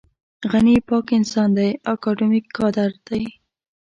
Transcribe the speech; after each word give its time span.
غني 0.51 0.75
پاک 0.87 1.07
انسان 1.17 1.49
دی 1.57 1.69
اکاډمیک 1.93 2.45
کادر 2.57 2.91
دی. 3.07 3.23